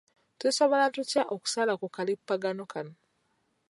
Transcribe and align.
Tusobola 0.39 0.85
tutya 0.95 1.21
okusala 1.35 1.73
ku 1.81 1.87
kalippagano 1.95 2.63
kano? 2.71 2.93